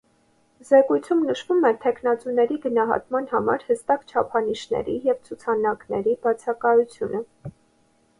[0.67, 7.21] Զեկույցում նշվում է թեկնածուների գնահատման համար հստակ չափանիշների և ցուցանակների բացակայությունը։